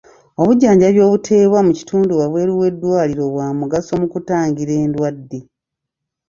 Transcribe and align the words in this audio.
Obujjanjabi 0.41 0.99
obuteebwa 1.07 1.59
mu 1.67 1.71
kitundu 1.79 2.11
waabweru 2.19 2.51
w'eddwaliro 2.59 3.25
bwa 3.33 3.47
mugaso 3.59 3.91
mu 4.01 4.07
kutangira 4.13 4.73
endwadde. 4.83 5.39